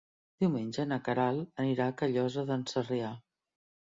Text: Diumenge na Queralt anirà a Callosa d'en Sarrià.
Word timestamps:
Diumenge 0.43 0.85
na 0.91 0.97
Queralt 1.07 1.61
anirà 1.63 1.87
a 1.91 1.95
Callosa 1.99 2.47
d'en 2.47 2.65
Sarrià. 2.73 3.11